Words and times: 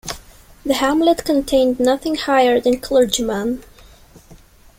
The 0.65 0.73
hamlet 0.73 1.23
contained 1.25 1.79
nothing 1.79 2.15
higher 2.15 2.59
than 2.59 2.79
clergyman. 2.79 3.63